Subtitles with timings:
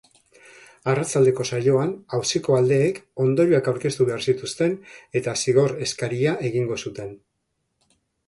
[0.91, 4.75] Arratsaldeko saioan auziko aldeek ondorioak aurkeztu behar zituzten
[5.21, 7.13] eta zigor eskaria egingo zuten.